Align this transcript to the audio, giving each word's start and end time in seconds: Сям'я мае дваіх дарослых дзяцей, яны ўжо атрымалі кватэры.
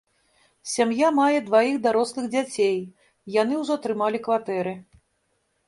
Сям'я 0.69 1.09
мае 1.19 1.39
дваіх 1.49 1.75
дарослых 1.83 2.25
дзяцей, 2.37 2.75
яны 3.41 3.61
ўжо 3.63 3.79
атрымалі 3.81 4.25
кватэры. 4.27 4.77